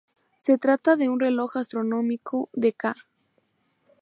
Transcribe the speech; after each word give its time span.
Se 0.39 0.57
trata 0.57 0.95
de 0.95 1.09
un 1.09 1.19
reloj 1.19 1.57
astronómico 1.57 2.49
de 2.53 2.73
ca. 2.73 2.95